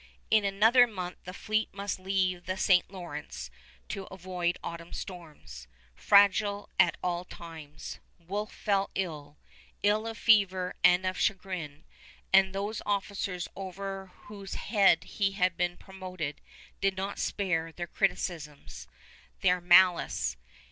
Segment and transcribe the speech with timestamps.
[0.31, 2.89] In another month the fleet must leave the St.
[2.89, 3.51] Lawrence
[3.89, 5.67] to avoid autumn storms.
[5.93, 9.37] Fragile at all times, Wolfe fell ill,
[9.83, 11.83] ill of fever and of chagrin,
[12.33, 16.41] and those officers over whose head he had been promoted
[16.81, 18.87] did not spare their criticisms,
[19.41, 20.35] their malice.